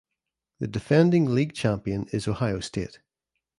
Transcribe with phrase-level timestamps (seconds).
[0.57, 3.01] The defending league champion is Ohio State.